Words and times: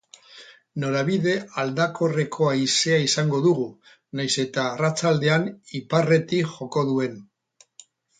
Norabide 0.83 1.33
aldakorreko 1.63 2.47
haizea 2.51 2.97
izango 3.07 3.41
dugu, 3.47 3.65
nahiz 4.21 4.33
eta 4.45 4.63
arratsaldean 4.71 5.45
iparretik 5.81 6.51
joko 6.57 6.85
duen. 6.89 7.21